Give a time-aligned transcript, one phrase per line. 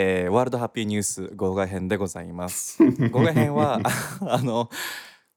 [0.00, 2.78] えーワールドハッピーニュース号外編でございます。
[3.10, 3.80] 号外編は
[4.22, 4.70] あの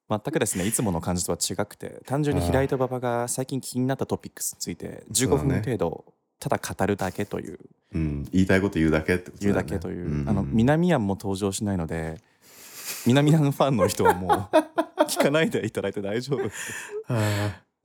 [0.07, 7.59] 全くですねいつもの感じとは違くて単純に平井と馬場が最近気になったトピックスについて15分程度ただ語るだけという。
[7.95, 12.21] うん、言いたいこと言うだけってことだ言うだけという、んあの南庵も登場しないので
[13.07, 14.31] 南庵ファンの人はもう
[15.09, 17.13] 聞かないでいただいて大丈夫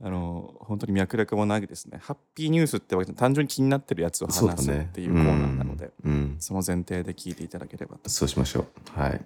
[0.02, 6.12] ああの本当に脈絡もなくですねハッピーニュースってわけじゃ単純に気になってるやつを話すねっていうコーナーなので、うん。
[6.12, 6.36] うん。
[6.38, 8.10] その前提で聞いていただければと。
[8.10, 9.00] そうしましょう。
[9.00, 9.24] はい。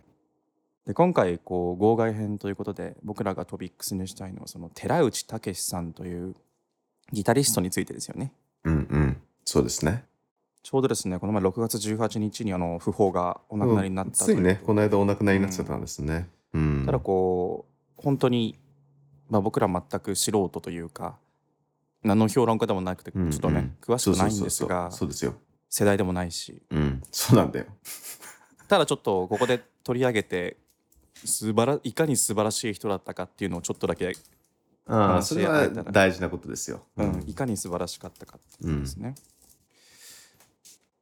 [0.86, 6.34] で今回こう号外編ということで僕らがトピックスにしたいのはその寺内武さんという
[7.12, 8.32] ギタリストについてですよね。
[8.64, 9.16] うんうん。
[9.44, 10.04] そうですね。
[10.62, 16.58] ちょうどですねこの前6月18日にあの訃報がお亡くなりになったついねこのの間お亡くなりになっちゃったんですねう。
[16.60, 17.70] んただこう
[18.02, 18.58] 本当に、
[19.30, 21.16] まあ、僕ら全く素人というか
[22.02, 25.34] 何の評論家でもなくてちうんうんょっとね、詳しくないんですがそうですよ。
[25.68, 26.62] 世代でもないし。
[26.70, 27.02] うん。
[27.12, 27.66] そうなんだよ。
[28.68, 30.56] ただちょっとここで取り上げて
[31.24, 34.12] 素晴らいかに素晴らしい人だったかっていうのをちょっとだけ、
[34.86, 36.82] あそれは大事なことですよ。
[36.96, 37.24] うん。
[37.26, 39.14] いかに素晴らしかったかっていうですね。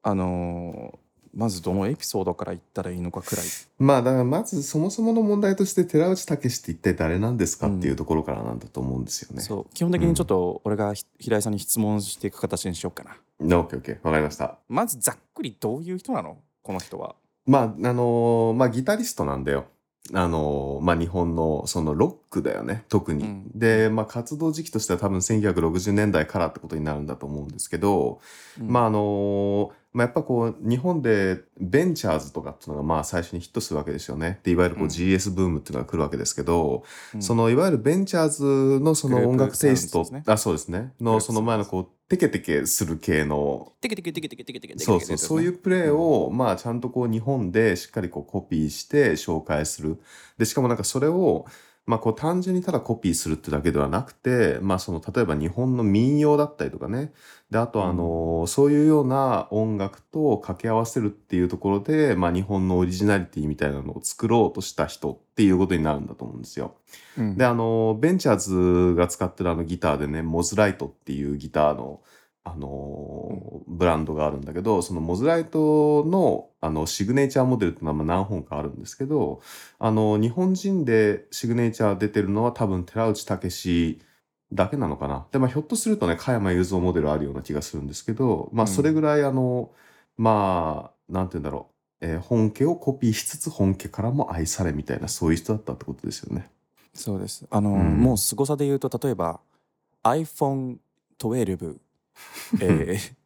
[0.03, 3.47] あのーまずどのエピソードから言ったらいいのかくらい。
[3.79, 9.43] まあだからまずそもそもの問題として寺内武史って一体誰なんですかっていうところからなんだと思うんですよね。
[9.43, 13.17] そう基本的にちょっと俺がひ平井さんに質問していく形にしようかな。
[13.41, 14.59] オッケーオッケーわかりました。
[14.69, 16.39] まずざっくりどういう人なの？
[16.62, 17.15] この人は。
[17.47, 19.67] まああのーまあギタリストなんだよ。
[20.15, 23.25] あのーまあ日本のそのロックだよね特に。
[23.25, 28.21] うんでまあ活動時期としては多分1960年代からってことになるんだと思うんですけど、
[28.59, 34.38] まああのーまあ、やっぱこう日本でベンチャーズとかっていうのがまあ最初にヒットするわけですよね。
[34.44, 34.91] でいわゆるこううん。
[34.91, 37.20] GS ブームっていうのが来るわけですけど、うん。
[37.20, 40.92] そのいわゆるベンチャーズのその音楽テイスト、あそうですね。
[41.00, 43.72] のその前のこうテケテケする系の。
[43.80, 49.98] テケテケテケテケテケテケテケそうそうそういうプレーをまあちゃんとこう日本でしっかりこうコピーして紹介する
[50.38, 51.44] でしかもなんかそれを
[51.89, 57.12] まあこう単純にただコピーするってだけではなくてまあその例えば日本の民謡だったりとかね。
[57.50, 66.75] であとはあのそういうような音楽と掛け合わせるっていうところでまあ日本のオリジナリティみたいなのを作ろうとした人っていうことになるんだと思うんですよ。
[67.16, 67.38] うん。
[67.38, 72.03] であのベンチャーズが使ってるあのギターでねモズライトっていうギターの
[72.54, 79.41] あのブランドがあるんだけどそのモズライトのあのシグネチャーモデルっていうのはまあ何本かあるんですけど
[79.78, 84.00] あの日本人でシグネチャー出てるのは多分寺内武史
[84.53, 89.70] だけなのかなで、まあ、ひょっとするとね加山雄三モデルあるような気がするんですけどまあうんそれぐらいあの、
[90.16, 91.69] まあなんて言うんだろ
[92.00, 96.50] う、えー本家をコピーしつつ本家からも愛されみたいなそういう人だったってことですよね。
[96.94, 97.47] そうです。
[97.50, 99.41] あのーうんもう凄さで言うと例えば
[100.04, 101.76] iPhone12
[102.61, 103.19] えー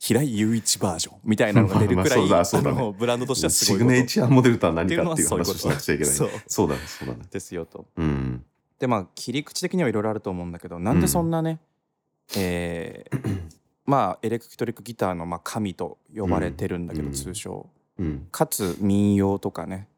[0.00, 6.14] 平井雄一バージョンみたいなのが出るくらい、まあまあそうだそうだねあのブランドとしてはすシごいことグネチャーモデルとは何かっていう話をしなくちゃいけない。
[6.14, 7.24] そうそうだね、そうだね。
[7.28, 7.84] ですよと。
[7.96, 8.44] うん。
[8.78, 11.58] でまあ切り口的にはいろいろあると思うんだけどなんでそんなね、
[12.36, 13.40] えー
[13.86, 18.28] まあエレクトリックギターのまあ神と呼ばれてるんだけど、うん通称うん。
[18.30, 19.88] かつ民謡とかね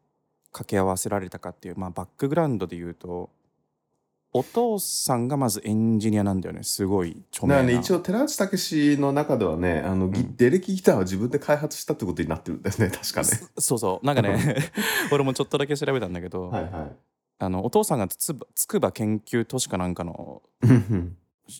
[0.51, 3.29] 掛け合わせられたかっていう、まあ、バックグラウンドで言うと
[4.33, 13.27] お父さんがまずエンジニアなんだよねすごい著名なね、一応、寺内武史の中ではね、あの、ギうんデレキギターは自分で開発したってことになってるんだよね、 確かね。
[13.57, 14.55] そそうそうなんかね
[15.11, 16.71] 俺もちょっとだけ調べたんだけど、はいはい。
[17.39, 20.43] あのお父さんがつば筑波研究都市かなんかの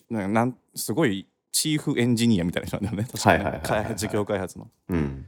[0.08, 4.70] ななんすごいチーフエンジニアみたいな人なんだよね確かに開発事業開発の。
[4.88, 5.26] うん。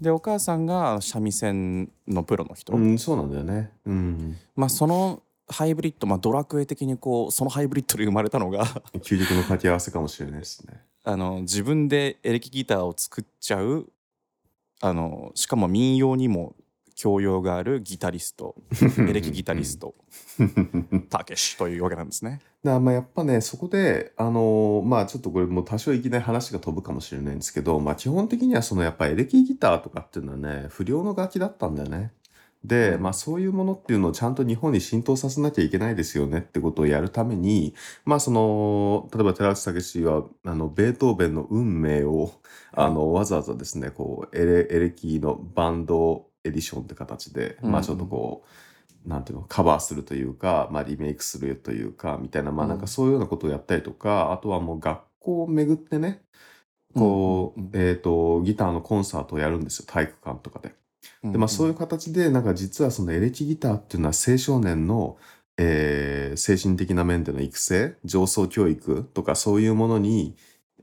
[0.00, 3.72] でお母さんが三味線のプロの人、うん、そうなんだよね。
[3.86, 4.36] うん。
[4.54, 8.64] まあそのハイブリッド、まあ、ドラクエ的にこうそのハイブリッドで生まれたのが
[8.96, 10.82] 究極の掛け合わせかもしれないですね。
[11.04, 13.90] あの自分でエレキギターを作っちゃう
[14.80, 16.56] あのしかも民謡にも
[16.94, 18.54] 教養があるギタリスト
[18.98, 19.94] エレキギタリスト
[21.10, 22.40] たけしというわけなんですね。
[22.62, 32.12] まあやっぱねそこであのーまあちょっとこれもう多少いきなり話が飛ぶかもしれないんですけど、まあ、基本的にはそのやっぱエレキギターとかっていうのはね不良の楽器だったんだよね。
[32.64, 37.74] で、まあ、そういうものっていうのをちゃんと日本に浸透させなきゃいけないですよねってことをやるために
[38.04, 42.32] まあその例えば寺内武史はあのベートーベンの運命を
[42.72, 48.44] あのわざわざですねこうエレエレキのバンドエディションって形で、まあちょっとこ
[49.06, 52.80] うなんていうのカバーするというか、まあ、リメイクするというかみたいなまあうんなん。
[52.80, 56.22] かそういうようなことをやったりとか、あとはもう学校を巡ってね
[56.94, 60.74] こう、えっ、とギターのコンサートをやるんですよ体育館とかで。
[61.22, 65.16] でまあそういう形でなんか実はそのエレキギターっていうのは青少年の、
[65.56, 70.34] えー精神的な面での育成上層教育とかそういうものに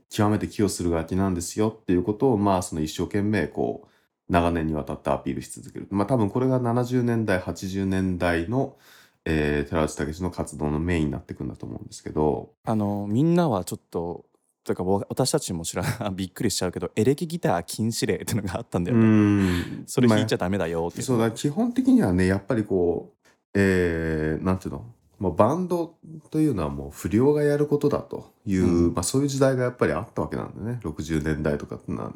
[0.08, 3.88] 極めて寄与する楽器なんですよっていうことをまあその一生懸命こう
[4.32, 5.86] 長年にわたってアピールし続ける。
[5.90, 8.76] まあ多分これが70年代、80年代の、
[9.24, 14.24] えー、寺内武の活動のメインになっていくんだと思うんですけど、あのみんなはちょっと
[14.64, 19.04] というか僕私たちも知らない びっくりしちゃうけどエレキギター禁止令っていうのがあったんだよね。
[19.06, 19.84] ん。
[19.86, 21.04] それ弾いちゃダメだよっていう。
[21.04, 24.84] そうだ基本的にはねやっぱりこうえー、なんていうの？
[25.18, 25.94] もうバンド
[26.30, 28.94] というのはもう不良がやることだという、うん。
[28.94, 30.80] まあ、そういう時代がやっぱりあったわけなんだよね。
[30.82, 32.12] 60年代とかってのは。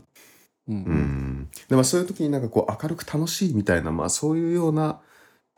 [0.68, 1.48] うんうん。
[1.68, 5.00] でもそういう時になんかこう明るく楽しいみたいな、まあ、そういうような、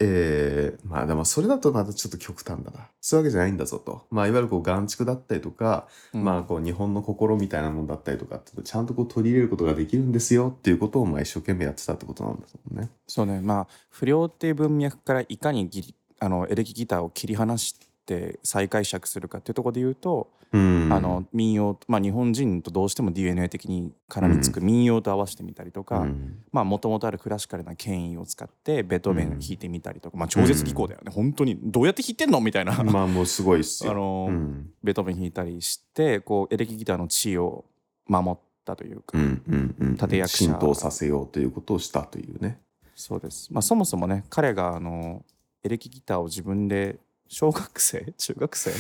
[0.00, 2.88] えーまあでもそれだとまたちょっと極端だな。
[3.00, 6.24] そういうわけじゃないんだぞと、まあ、いわゆるこう眼畜だったりとか、うん。
[6.24, 12.90] まあこう日本の心みたいなものだったりとかっていうのをちゃんとこう取り入れることができるんですよっていうことをまあ一生懸命やってたってことなんだと思うね。
[13.06, 13.40] そうね。
[13.40, 17.74] まあ不良っていう文脈からいかにギリあのエレキギターを切り離し
[18.08, 26.06] て再解釈するかっていうところで言うと、うん、あの民謡まあ日本人とどうしても DNA 的に絡みつく民謡と合わせてみたりとか、
[26.52, 33.92] もともとあるクラシカルな権威を使ってベートーベンを弾いてみたりとか、まあ超絶技巧だよね、本当にどうやって弾いてんのみたいな、まあもうすごいっすよ。
[33.92, 34.70] あのうん。
[34.82, 37.64] ベートーベン弾いたりしてこうエレキギターの地位を
[38.06, 40.36] 守ったというか、うんうんうん、立役者。
[40.36, 42.60] 浸透させようということをしたというね。
[42.98, 45.24] そうです、まあ、そもそもね彼があの
[45.62, 48.12] エレキギターを自分で小学生？
[48.16, 48.70] 中学生？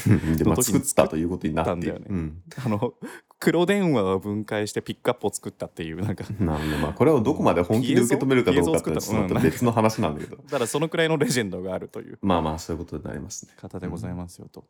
[0.44, 1.94] の時に作ったということになっている。
[1.94, 2.42] 作ったんだようん。
[2.64, 2.94] あの
[3.38, 6.24] 黒電話を分解してピックアップを作ったっていうなんか。
[6.40, 10.36] なんでまあこれをどこまで本気で受け止めるかどうかっていう別の話なんだけど。
[10.42, 12.18] ただそのくらいのレジェンドがあるという。
[12.22, 13.52] まあまあそういうことになりますね。
[13.56, 14.64] 方でございますよと。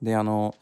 [0.00, 0.54] であの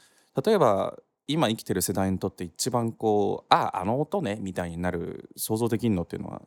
[0.45, 0.99] 例えば
[1.29, 6.43] 今生きてる世代にとって一番こうあああの音ねみたいになる想像できるのっていうのは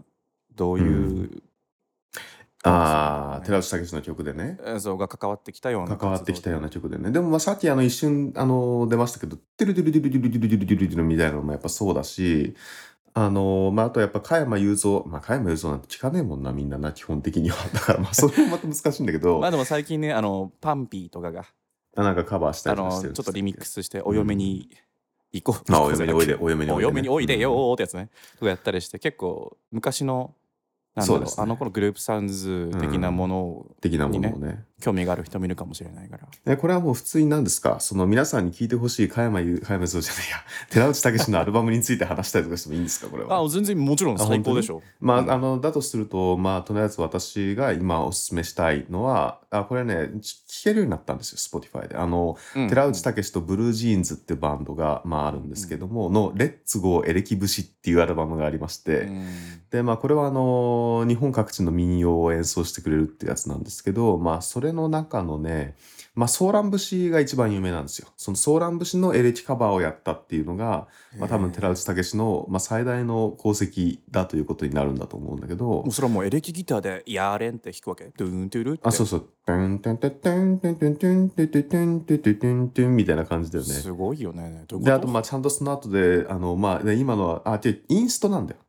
[0.55, 1.43] どういう、
[2.67, 4.57] ああ、寺内武の曲でね。
[4.65, 7.11] えーそうが関わってきたような関わってきたような活曲でね。
[7.11, 12.55] でもまあさっきあの一瞬あの出ましたけど、テルテルテルテルテルテルテルテルテルみたいなのもやっぱそうだし、
[13.13, 17.55] あのまああとやっぱ加山雄三、まあ加山雄三なんて聞かねえもんなみんなな基本的には。
[17.71, 21.45] だからまあそれもまた難しいんだけど、まあでも最近ねあのパンピーとかが
[21.95, 24.69] なんかカバーしたありしてるちょっとリミックスしてお嫁に
[25.31, 28.09] 行こう、あお嫁においで、お嫁にお嫁においでようんーってやつね、
[28.39, 30.33] とかやったりして結構昔の
[30.95, 31.43] なんだろうそうですね。
[31.43, 34.63] あの頃グループサウンズ的なものを的なものをね。
[34.81, 37.79] 興味がある人もいるかもしれないから、えこれはもう普通に何ですか？
[37.79, 40.37] その皆さんに聞いてほしい加山雄、加山雄三じゃないや、
[40.69, 43.07] 寺内武のアルバムについて話したりとかしてもいいんですか？
[43.07, 43.39] これは。
[43.41, 45.31] あ全然もちろん最高でしょまあ、うん。
[45.31, 50.09] あの、だとすると、まあ、とりあえず私が今お勧めしたいのは、あ、これね、
[50.63, 51.95] けるようになったんですよ、Spotify で。
[51.95, 52.67] あの、うん。
[52.69, 59.25] 寺内武とブルージーンズっていうバンドが、まあ、あるんですけども、の、レッツゴーエレキ節っていうアルバムがありまして、うん。
[59.71, 65.75] で、まあ、これはあの、日本各地の民謡を演奏してくれるってやつなんですけど、まあ、それの中のね、
[66.15, 68.07] まあ、ソーラン節が一番有名なんですよ。
[68.15, 70.87] そのソーラン節のエレキカバーをやったっていうのが、
[71.19, 78.13] まあ、多分寺内武の、まあ、最大の功績だということになるんだと思うんだけどもう、それはもうエレキギターで「やーれん」って弾くわけ？
[78.15, 78.81] ドゥーントゥルって？
[78.83, 79.29] あ、そうそう。
[79.45, 83.71] トゥントゥントゥントゥントゥントゥントゥントゥントゥントゥントゥントゥントゥンみたいな感じだよね。
[83.73, 88.59] すごいよねで、あと、まあ、ちゃんとその後で、あの、まあ、で今のは、あ、てインストなんだよ。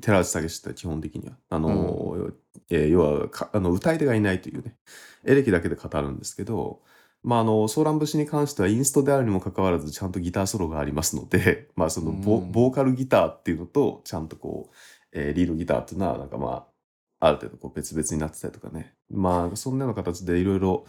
[0.00, 1.36] 寺内武って基本的には。
[1.50, 2.30] あの、
[2.70, 4.76] えー要はかあの、歌い手がいないというね、
[5.24, 6.80] エレキだけで語るんですけど、
[7.24, 14.74] まあ、あの、ソーラン節に関してはインストであるにもかかわらず、ちゃんとギターソロがありますので、 まあ、そのボ、うんボーカルギターっていうのと、ちゃんとこう、
[15.12, 16.66] えーリードギターっていうのは、なんかま
[17.20, 18.94] あ、ある程度こう別々になってたりとかね。
[19.10, 20.84] まあ、そんなような形でいろいろ、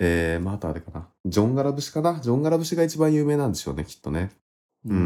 [0.00, 1.08] えー、まあ、あとあれかな。
[1.24, 2.18] ジョン・ガラ節かな？
[2.20, 4.30] ジョン・ガラ節が一番有名なんでしょうね、きっとね。
[4.84, 4.98] ううん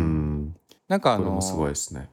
[0.44, 0.56] ん。
[0.88, 2.08] なんかあのこれもすごいですね。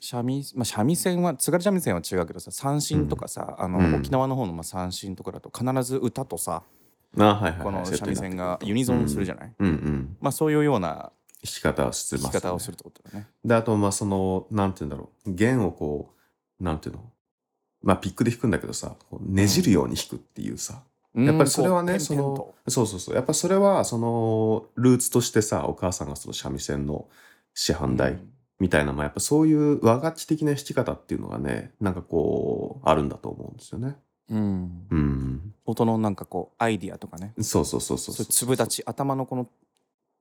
[0.00, 6.64] 三味まあ、三味線は津軽三味線は違うけどさ三振とかさ、あのうん沖縄の方のまあ三振とかだと必ず歌とさ、
[7.18, 7.62] あはいはいはい。
[7.62, 10.16] この三味線がユニゾンするじゃない、うんうん。
[10.20, 13.26] まあそういうような弾き方をしてます、弾き方をするってことだね。
[13.44, 15.34] で、あと、まあ、その、なんて言うんだろう。
[15.34, 16.14] 弦をこ
[16.60, 17.02] う、なんていうの？
[17.82, 20.84] まあ、ピックで弾くんだけどさ、ねじるように弾くっていうさ。
[21.14, 23.14] やっぱりそれはね、うんそのそうそうそう。
[23.16, 27.08] やっぱそれは、その、ルーツとしてさ、お母さんがその三味線の
[27.54, 28.20] 師範代
[28.60, 33.96] みたいな、まあ、やっぱそういう和楽器的な弾き方っていうのがね、なんかこう、あるんだと思うんですよね。
[34.30, 35.54] うんうん。
[35.64, 39.48] 音のなんかこうアイディアとかねそうそうそうそうそう粒立ち頭のこの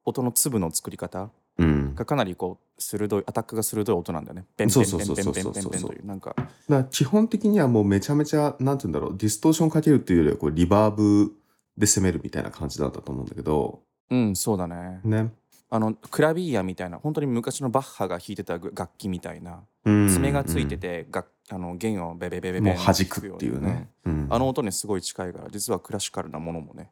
[0.06, 1.96] 音の粒の作り方うん。
[1.96, 4.46] がかなりこう鋭いアタックが鋭い音なんだよね。
[4.56, 6.36] ペンペそうンペンそうそうペンペンペンペンそうそうそうというなんか
[6.90, 11.34] 基本的にはもうめちゃめちゃ、なんて言うんだろう、ディストーションかけるっていうよりはこうリバーブ
[11.78, 15.02] で攻めるみたいな感じなんだと思うんだけど、うんそうだね。
[15.04, 15.32] ね。
[15.70, 23.90] あのクラビーヤみたいな本当に昔のバッハが弾いてた楽器みたいなうん爪がついてて、があの弦をベベベベベもう弾くっていうね。
[24.06, 26.90] うんうんあの音にすごい近いから実はクラシカルなものもね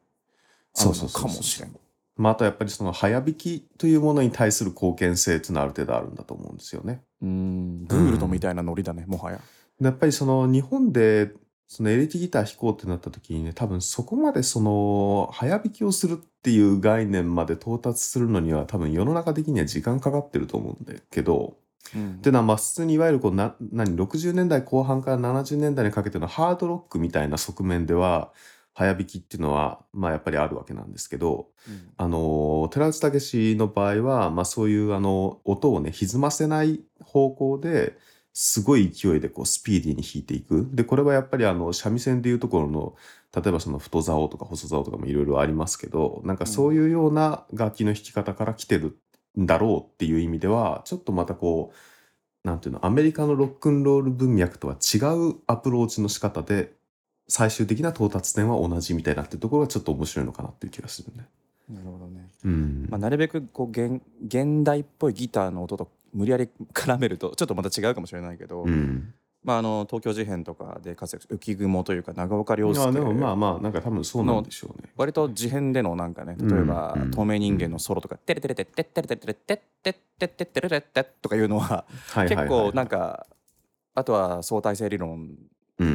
[0.74, 1.74] そうそうかもしれん。
[2.16, 7.00] まあ、あとやっぱりその早弾きというものに対する貢献性っていうのはある程度あるんだと思うんですよね。
[7.22, 9.40] うんグールドみたいなノリだねもはや
[9.80, 11.32] でやっぱりその日本で
[11.66, 21.56] そのエレキギター弾こうってなった時にね多分そこまでその早弾きをするっていう概念まで到達するのには多分世の中的には時間かかってると思うんだけど
[21.94, 22.14] うん。
[22.14, 28.32] っていうのはまあ普通にいわゆるこうな何60年代後半から70年代にかけてのハードロックみたいな側面では
[28.74, 31.88] 早弾きっていうのはまあやっぱりあるわけなんですけどうん。
[31.96, 37.96] あの寺内武の場合は、まあ、そういうあの音をね歪ませない方向で
[38.32, 40.68] すごい勢いでこうスピーディーに弾いていく。
[40.72, 42.94] でこれはやっぱりあの三味線でいうところの
[43.34, 48.98] 例えばその太竿とか細竿とかもいろいろありますけどなんかそういうような楽器の弾き方から来てる
[49.38, 54.98] んだろうっていう意味ではちょっとまたこうなんていうのアメリカのロックンロール文脈とは違
[55.30, 56.72] うアプローチの仕方で
[57.28, 61.26] 最終的な到達点は同じみたいなっていうところがちょっと面白いのかなっていう気がするね。
[61.68, 62.86] なるほどね、うん。
[62.90, 74.90] まあ、なるべくこう現現代っぽいギターの音と無理やり絡めるとちょっとまた違うかもしれないけど、うん、まあ、あの東京事変とかで活躍浮雲というか長岡亮介でもまあまあなんか多分そうなんでしょうね。
[74.96, 81.86] 割と事変でのなんかね例えば透明人間のソロとか「テレテレテッテッテレテレテッテッテッテッテレテッ」とかいうのは
[82.28, 83.26] 結構なんか
[83.94, 85.30] あとは相対性理論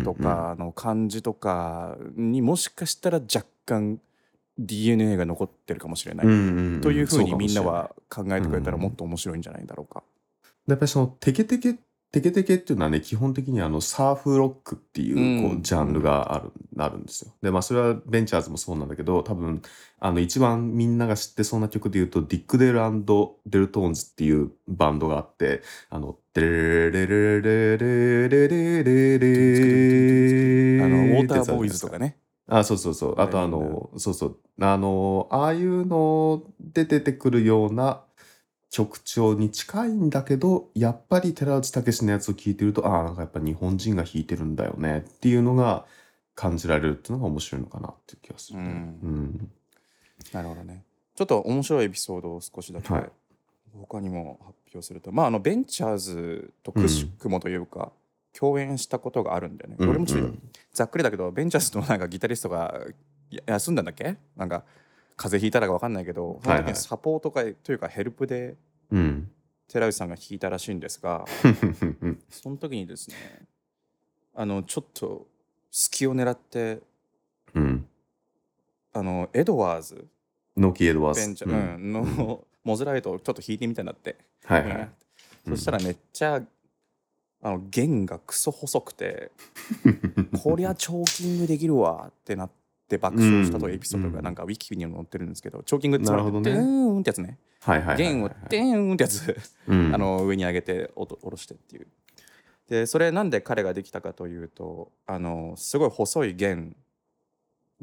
[0.03, 3.99] とかの漢字とかにもしかしたら若干
[4.57, 10.03] DNA が残ってるかもしれない、うんうんんというふうにみんなそは考えてくれたらうんもっと面白いんじゃないだろうか。
[10.67, 11.75] やっぱりそのテケテケ
[12.15, 17.33] テケテケっていうのはね基本的にあのサーフロックっていうこうジャンルがある,、あるんですよ。
[17.41, 19.61] でまあそれはベンチャーズもそうなんだけど多分
[19.99, 32.17] あの一番みんなが知ってそうな曲で言うとディック・デールデルトーンズっていうバンドがあってあの「デレレレレレレレレレレあのウォーターボーイズとかね。
[32.47, 33.15] あ、そうそうそう。
[33.19, 34.39] あとあの、そうそう。
[34.61, 38.04] あの、ああいうので出てくるような
[38.75, 45.85] 曲調に近いんだけど、やっぱり寺内武のやつを聞いてると、ああ、なんかやっぱ日本人が弾いてるんだよねっていうのが
[46.35, 48.65] 感じられるっていうのが面白いのかなっていう気がするね。
[48.65, 48.73] うんう
[49.07, 49.51] ん。
[50.33, 50.83] なるほどね。
[51.15, 53.09] ちょっと面白いエピソードを少しだけ、はい
[53.77, 57.91] 他にも発表すると、まあ、あのベンチャーズとくしくもというか、
[58.31, 59.75] 共演したことがあるんだよね。
[59.77, 60.41] これもちょっとうん
[60.73, 62.73] ざっくりだけど、ベンチャーズのなんかギタリストが
[63.29, 64.17] や休んだんだっけ？
[64.35, 64.63] なんか
[65.15, 66.39] 風邪ひいたらか分かんないけど、
[66.73, 68.55] サポート会というかヘルプで
[68.91, 69.31] うん。
[69.67, 71.25] 寺内さんが弾いたらしいんですが、
[72.01, 72.19] うん。
[72.29, 73.15] その時にですね、
[74.35, 75.27] あのちょっと
[75.71, 76.79] 隙を狙って、
[77.53, 77.87] うん。
[78.93, 80.05] あのエドワーズ、
[80.55, 81.45] ノキエドワーズ。
[81.45, 84.17] うんの、モズライトをちょっと弾いてみたんだって。
[84.45, 84.89] はいはい。
[85.47, 86.41] そしたらめっちゃ、
[87.41, 89.31] あの弦がクソ細くて、
[90.41, 92.53] こりゃチョーキングできるわってなって
[92.99, 97.39] 爆笑したというエピソードがうんなんかウィキにも載ってるんですけど、チョーキングってつまりねデーンってやつね。
[97.61, 97.97] はいはい。
[97.97, 99.35] 弦をデーンってやつ、
[99.67, 101.87] うん あ、の上に上げて音下ろしてっていう。
[102.69, 106.75] で、それなんで彼ができたかというと、あのすごい細い弦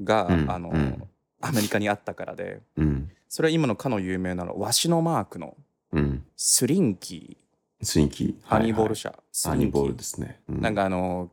[0.02, 1.02] が、うんあの、うん
[1.44, 3.10] アメリカにあったからで、うん。
[3.28, 5.56] それは今のかの有名なの、ワシのマークの
[5.92, 6.24] うん。
[6.36, 8.34] スリンキー、スインキー。
[8.44, 9.10] ハニーボール社。
[9.10, 9.98] 社、スハニーボールリンキー。
[9.98, 10.40] ですね。
[10.48, 11.32] うなん、かあの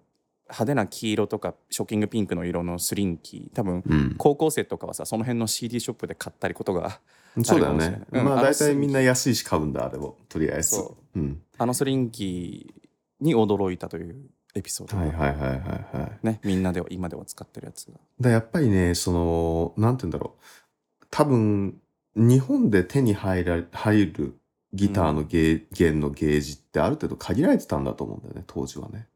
[0.49, 4.15] 派手な黄色とかショッキングピンクの色のスリンキー多分うん。
[4.17, 6.99] 高校生とかはさその辺の CD ショップで買ったりことが
[7.43, 8.01] そうだよね。
[8.11, 10.17] うんまあ大体みんな安いし買うんだ、あれを。
[10.27, 10.75] とりあえず。
[10.77, 11.41] そうん。
[11.57, 14.15] あのスリンキーに驚いたという
[14.55, 16.25] エピソードが、はいはいはいはいはい。
[16.25, 21.05] ねみんなでは今では使ってるやつがだやっぱりね、その、なんて言うんだろう。
[21.11, 21.79] 多分、
[22.15, 24.39] 日本で手に入ら入る
[24.73, 29.07] ギターの弦のゲージってある程度限られてたんだと思うんだよね、当時はね。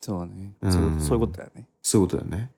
[0.00, 2.50] そうね、うんそういうそういうことだよねそういうことだよね。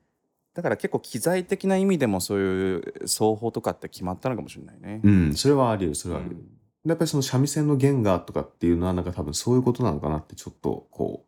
[0.53, 6.43] だから結構機材的な意味でもそういう奏法とかって決まったのかもしれないね、うん、それはあり得る、それはあり得る。
[6.43, 11.25] うんでやっぱりその三味線の弦がとかっていうのはなんか多分そういうことなのかなってちょっとこ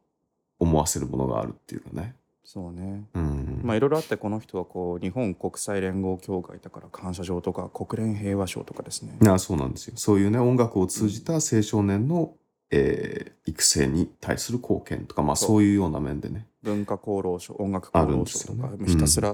[0.59, 2.15] う思わせるものがあるっていうかね。
[2.45, 3.61] そうねうん。
[3.63, 9.95] まあいろいろあってこの人はこう日本国際連合協会だから感謝状とか国連平和賞とかですねあそうなんですよ。
[9.97, 12.35] そういうね、音楽を通じた青少年の、
[12.73, 16.47] えー育成に対する貢献とか、まあそういうような面でね。
[16.63, 19.33] 文化功労賞音楽功労賞とか、ねひたすら、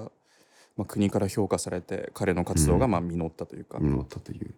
[0.76, 4.54] まあ、国から評価されて彼の活動がまあ実ったというか、実ったという。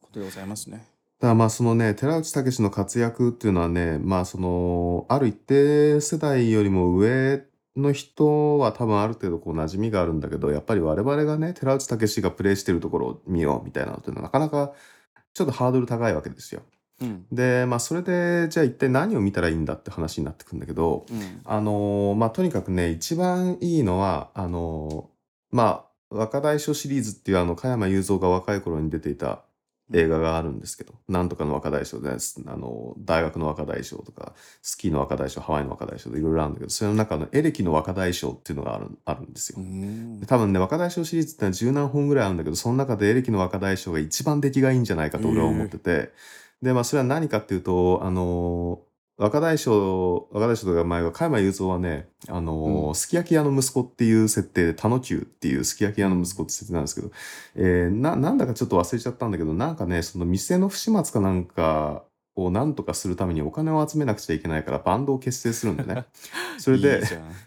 [0.00, 0.78] ことでございますね。
[1.20, 7.42] だからまあそのね、寺内武の活躍っていうのはね、まあその、ある一定世代よりも上
[7.76, 14.72] の人は多分ある程度こう馴染みがあるんだけど、やっぱり我々がね、寺内武がプレイしてるところを見ようみたいなのっていうのはなかなか
[15.34, 16.62] ちょっとハードル高いわけですよ。
[17.00, 17.26] うん。
[17.32, 21.40] で、まあそれで、じゃあ一体何を見たらいいんだって話になってくるんだけど、うん。
[21.44, 29.42] あのーまあとにかくね、一番いいのは、あのーまあ若大将シリーズっていうあの加山雄三が若い頃に出ていた
[29.92, 32.40] 映画があるんですけど、なんとかの若大将です。
[32.46, 34.32] あの、大学の若大将とか、
[34.62, 39.58] スキーの若大将、ハワイの若大将でいろいろあるんだけど、それの中のエレキの若大将っていうのがあるあるんですよ。
[40.26, 46.12] 多分ね、若大将シリーズってのは十何本ぐらいあるんだけど、その中でエレキの若大将が一番出来がいいんじゃないかと俺は思ってて、
[46.64, 52.94] で、まあそれは何かっていうと、あのー若大将、若大将とか前は、加山雄三はね、あのーうん。
[52.96, 57.12] すき焼き屋の息子っていう設定で、田野久っていうすき焼き屋の息子って設定なんですけど、
[57.54, 62.04] えーな、なんだかちょっと忘れちゃったんだけど、なんかね、その店の不始末かなんか
[62.36, 66.04] をなんとかするためにお金を集めなくちゃいけないからバンドを結成するんだね。
[66.58, 67.06] それでいい、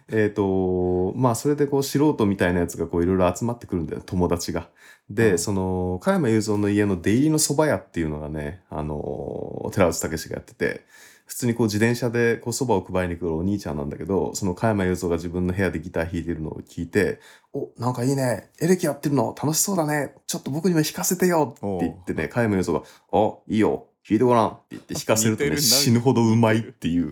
[0.09, 4.69] えっ、と、まあ、それでこう、素人みたいなやつがこう、いろいろ集まってくるんだよ、友達が。
[5.09, 5.39] で、うん。
[5.39, 10.85] その、加山雄三の家の出入りの蕎麦屋っていうのがね、あの、寺内武がやってて、
[11.25, 17.19] 普通にこう、自転車でこう、蕎麦を配りに来るお兄ちゃんなんだけど、その加山雄三が自分の部屋でギター弾いてるのを聞いて、
[17.53, 24.47] お、なんかいいね、エレキやってるの楽しそうだね、ちょっと僕にも弾かせてよって言ってね、加山雄三が、あ、いいよ、弾いてごらん。
[24.49, 27.11] って言って弾かせるとね、死ぬほどうまいっていう。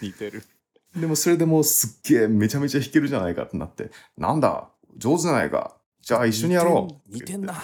[0.00, 0.44] 似てる。
[0.94, 4.68] でもそれでもうすっげえめちゃめちゃ弾けるじゃないかってなって、なんだ？
[4.96, 5.76] 上手じゃないか。
[6.02, 7.14] じゃあ一緒にやろう。
[7.14, 7.54] 似てんな。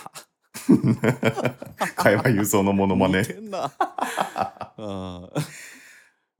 [1.96, 3.24] 会話雄三のモノマ似ネ。
[3.24, 3.72] てんな。
[3.78, 5.30] あ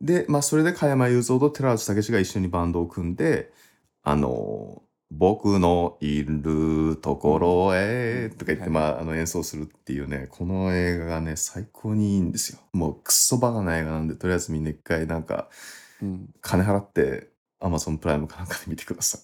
[0.01, 3.53] で、まあそれで加山雄三と寺内武が一緒にバンドを組んで、
[4.03, 12.59] あの、僕のいるところへとか言って、はいまあ、あの演奏するっていうね、この映画がね、最高にいいんですよ。
[12.73, 15.49] もうクソバカな映画なんで、とりあえずみんな一回なんか、
[16.03, 19.21] うん金払って、アマゾンプライムかなんかで見てください。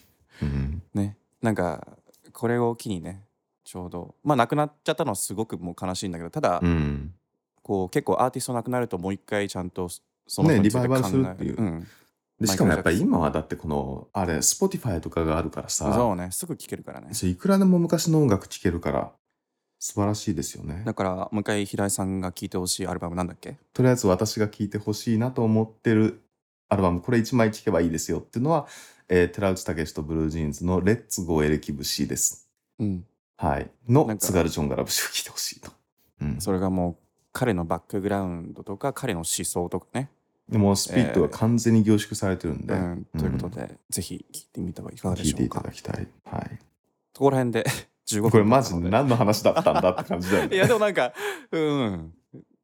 [0.44, 0.82] うん。
[0.94, 1.86] ねなんか
[2.32, 3.24] これを機にね
[3.64, 7.14] ちょうどまあ亡くなっちゃったのはすごくもう悲しいんだけどただ、うん。
[7.62, 9.88] こう結構アーティスト亡くなるともう一回ちゃんと
[10.26, 11.86] そのね人についてリバイバルする考えっていううん、
[12.40, 19.12] でしかもやっぱり今はだってこの、あれ、Spotify とかがあるからさ、そうねすぐ聴けるからねそういくらでも昔の音楽聴けるから、
[19.78, 20.82] 素晴らしいですよね。
[20.84, 23.56] だからもう一回平井さんが聴いてほしいアルバムなんだっけ？
[23.72, 26.22] とりあえず私が聴いてほしいなと思ってる
[26.68, 28.66] アルバム、これ1枚聴けばいいですよっていうのは、
[29.08, 32.48] えー寺内武とブルージーンズのレッツゴーエレキ節です。
[32.78, 33.06] うん
[33.38, 33.70] はい。
[33.88, 35.70] のなんか津軽ジョンガラ節を聴いてほしいと。
[36.22, 36.40] うん。
[36.40, 36.96] それがもう
[37.32, 40.08] 彼のバックグラウンドとか彼の思想とかね、
[40.48, 46.08] でもスピリットが完全に凝縮されてるんで、うん、ということで、ぜひ聴いてみてはいかがで聴いいたしてょうかだきたい。
[46.24, 46.58] はい。
[47.14, 47.64] そこら辺で
[48.06, 48.30] 15分。
[48.30, 50.56] これマジでで何の話だったんだって感じだよ いね。
[50.56, 51.12] やでもなんか
[51.50, 52.14] うん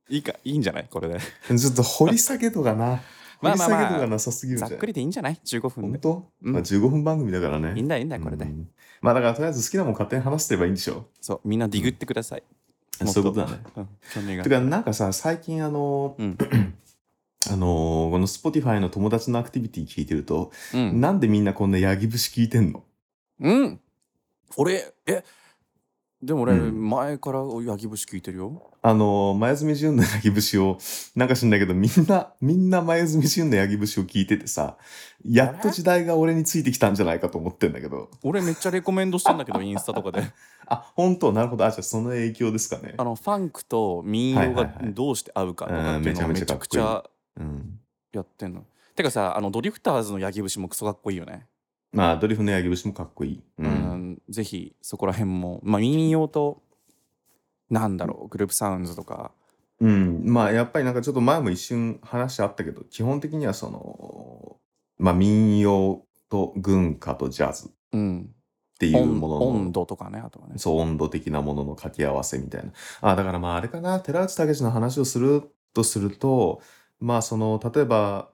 [0.08, 0.88] いいかいいんじゃない？
[0.90, 1.18] これで。
[1.18, 2.96] ちょっと掘り下げ度がな。
[2.96, 3.02] 掘
[3.42, 4.70] まあまあまあり下げ度がなさすぎるじゃん。
[4.70, 5.98] ざっくりでいいんじゃない？15分で。
[5.98, 6.52] 本当、うん。
[6.52, 7.72] まあ、15分番組だからね。
[7.74, 8.68] いいんだいいんだこれで、うん。
[9.00, 11.06] まあだからとりあえず好きなもん勝手に話してればいいんでしょ。
[11.20, 12.42] そうみんなディグってください、
[13.04, 13.58] そういうことだね。
[13.76, 16.38] うん、興味がてかなんかさ、最近あの、うん
[17.50, 22.84] あのこの Spotify の友達のアクティビティ聞いてると、うん、なんでみんなこんなヤギ節聞いてんの？
[23.40, 23.80] うん、
[24.56, 25.24] 俺え？
[26.22, 26.88] でも俺、うん。
[26.88, 28.70] 前からヤギ節聞いてるよ。
[28.80, 30.78] あの前住淳のヤギ節を、
[31.16, 34.76] なんか知んないけど、みんな、 みんな前住淳のヤギ節を聞いててさ、
[35.24, 38.08] やっと時代が俺についてきたんじゃないかと思ってんだけど。
[38.22, 40.22] 俺めっちゃレコメンドしてんだけど インスタとかで。
[40.66, 41.32] あ、本当？
[41.32, 41.64] なるほど。
[41.64, 42.94] あ、じゃあその影響ですかね。
[42.98, 43.02] あ。
[43.02, 47.02] のファンクと民謡がどうして合うかとかっていうのめちゃめちゃめちゃくちゃ
[47.36, 47.80] うん。
[48.12, 48.64] やってんの。
[48.94, 51.46] てかさあのドリフターズのヤギ節もクソかっこいいよね。
[51.92, 53.42] まあ、ドリフのヤギ節もかっこいい。
[53.58, 53.62] う。
[53.62, 53.70] うん。
[54.12, 56.62] ん、ぜひそこら辺も、まあ、民謡と
[57.70, 59.32] なんだろうグループサウンズとか。
[59.80, 64.56] うん、まあやっぱりなんかちょっと前も一瞬話あったけど基本的にはその
[64.96, 68.30] まあ民謡と軍歌とジャズっうん。
[68.78, 70.54] ていう温ものの温度とかねあとはね。
[70.56, 72.72] そう温度的なものの掛け合わせみたいな。
[73.00, 75.42] あだからまああれかな寺内武の話をする
[75.72, 76.60] とすると
[77.02, 78.30] まあその例えば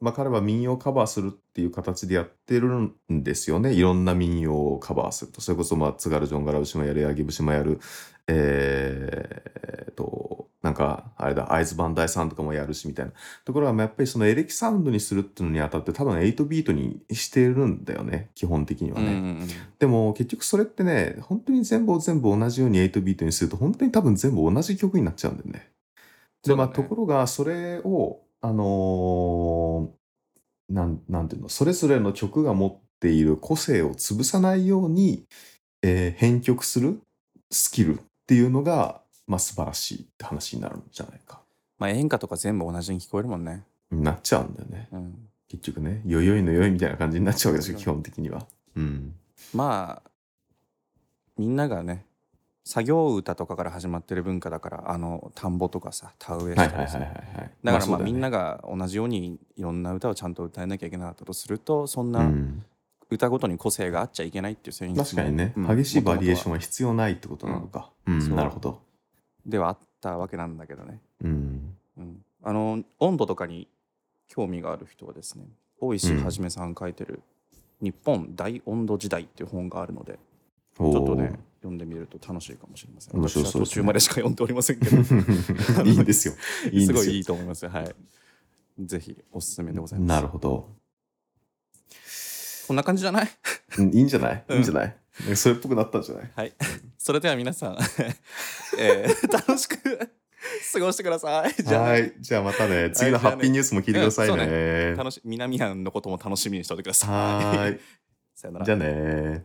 [0.00, 3.72] まあ彼は民謡をカバーするっていう形でやってるんですよね。
[3.72, 5.40] いろんな民謡をカバーすると。
[5.40, 7.80] それこそまあ津軽ジョンガラ節もやる八木節もやる。
[8.28, 13.12] えー、となんかあれだ会津磐梯さんとかもやるしみたいな。
[13.44, 18.30] ところがまあやっぱりそのエレキサウンドにするっていうのにあたって多分8ビートにしてるんだよね。
[18.34, 19.48] 基本的にはね、うんうんうん
[19.78, 25.71] でも結局それってね本当に全部を全部同じように8ビートにすると本当に多分全部同じ曲になっちゃうんだよね
[26.44, 30.02] でまあところがそれをあのー
[30.74, 35.24] なんなんていうのそれぞれの曲が持っている個性を潰さないように、
[35.82, 37.00] えー編曲する
[37.50, 41.40] スキルっていうのが、まあ、素晴らしいって話になるんじゃないか。
[41.78, 44.88] まあ演歌とか全部同じに聞こえるもんね、なっちゃうんだよね。
[44.92, 48.46] うん、結局ねよよいのよいみたいな感じになっちゃうわけですよ基本的には。
[48.76, 49.14] うん。
[49.52, 50.10] まあ
[51.36, 52.06] みんながね
[52.64, 58.04] 作業歌とかから始まってる文化だからあの田んぼとかさ田植えしたりさだからまあね。
[58.04, 62.64] みんなが同じようにいろんな歌をちゃんと歌えなきゃいけなかったとするとそんな、うん。
[63.10, 65.76] 歌ごとに個性があっちゃいけないっていう選確かにね、うん。
[65.76, 67.90] 激しいバリエーションはは必要ないってことなのか。
[68.06, 68.36] うん、そう。
[68.36, 68.80] なるほど。
[69.44, 71.76] ではあったわけなんだけどね、うん。
[71.98, 73.68] うん、あの温度とかに
[74.28, 75.44] 興味がある人はですね
[75.78, 77.22] 大石はじめさん書いてる
[77.82, 80.18] 「日本大温度時代」っていう本があるので
[80.74, 84.96] ちおょっとねー読んでみると楽しいかもしれません面白私はそう途中までしか読んでおりませんけど
[85.86, 86.34] いいんですよ。
[86.72, 86.92] いいんす。
[86.92, 87.94] ごいいいと思いますはい
[88.84, 90.70] ぜひおすすめでございますなるほど。
[92.66, 93.28] こんな感じじゃない？
[93.78, 94.44] うんいいんじゃない？
[94.48, 94.96] うんいいんじゃない？
[95.20, 96.30] なんかそれっぽくなったんじゃない？
[96.34, 96.52] はい。
[96.98, 97.78] それでは皆さん、
[98.78, 99.76] えー楽しく
[100.72, 101.54] 過ごしてください。
[101.62, 102.12] じゃあね、はい。
[102.20, 104.94] じゃあまたね、次のハッピーニュースも聞いてくださいうんそうね。
[104.96, 107.10] 楽し南アンのことも楽しみにしておいてください。
[107.10, 107.80] はーい。
[108.34, 108.78] さよならじゃあ。
[108.78, 109.44] ね